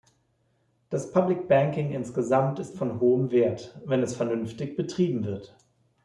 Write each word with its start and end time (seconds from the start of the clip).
Das 0.89 1.11
public 1.11 1.47
banking 1.47 1.91
insgesamt 1.91 2.57
ist 2.57 2.75
von 2.75 2.99
hohem 2.99 3.29
Wert, 3.29 3.79
wenn 3.85 4.01
es 4.01 4.15
vernünftig 4.15 4.75
betrieben 4.75 5.23
wird. 5.25 5.55